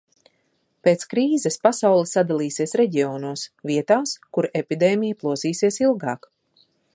[0.87, 6.27] Pēc krīzes pasaule sadalīsies reģionos– vietās, kur epidēmija plosīsies ilgāk.